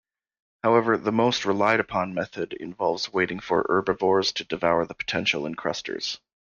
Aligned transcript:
However, 0.63 0.97
the 0.97 1.11
most 1.11 1.45
relied-upon 1.45 2.15
method 2.15 2.53
involves 2.53 3.13
waiting 3.13 3.39
for 3.39 3.67
herbivores 3.69 4.31
to 4.31 4.43
devour 4.43 4.83
the 4.87 4.95
potential 4.95 5.45
encrusters. 5.45 6.19